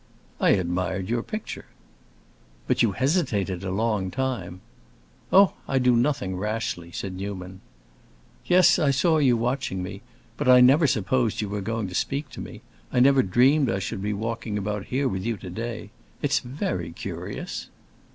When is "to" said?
11.87-11.93, 12.29-12.41, 15.37-15.51